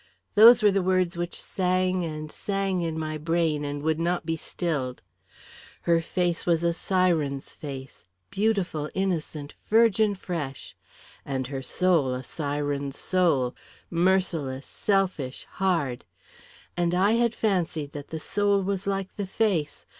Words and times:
Those 0.33 0.63
were 0.63 0.71
the 0.71 0.81
words 0.81 1.15
which 1.15 1.39
sang 1.39 2.01
and 2.03 2.31
sang 2.31 2.81
in 2.81 2.97
my 2.97 3.19
brain 3.19 3.63
and 3.63 3.83
would 3.83 3.99
not 3.99 4.25
be 4.25 4.35
stilled. 4.35 5.03
Her 5.81 6.01
face 6.01 6.43
was 6.43 6.63
a 6.63 6.73
siren's 6.73 7.53
face 7.53 8.03
beautiful, 8.31 8.89
innocent, 8.95 9.53
virgin 9.67 10.15
fresh; 10.15 10.75
and 11.23 11.45
her 11.53 11.61
soul 11.61 12.15
a 12.15 12.23
siren's 12.23 12.97
soul 12.97 13.55
merciless, 13.91 14.65
selfish, 14.65 15.45
hard. 15.61 16.05
And 16.75 16.95
I 16.95 17.11
had 17.11 17.35
fancied 17.35 17.91
that 17.91 18.07
the 18.07 18.19
soul 18.19 18.63
was 18.63 18.87
like 18.87 19.17
the 19.17 19.27
face! 19.27 19.85